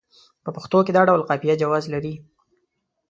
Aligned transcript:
په 0.43 0.49
پښتو 0.55 0.77
کې 0.85 0.91
دا 0.93 1.01
ډول 1.09 1.21
قافیه 1.29 1.55
جواز 1.61 1.83
لري. 1.93 2.13